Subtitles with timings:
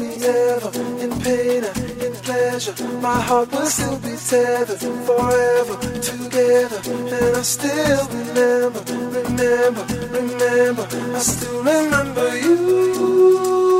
[0.00, 0.70] me ever.
[1.04, 6.80] In pain and in pleasure, my heart will still be tethered forever together.
[6.86, 8.82] And I still remember,
[9.18, 9.84] remember,
[10.18, 13.79] remember, I still remember you.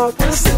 [0.00, 0.49] heart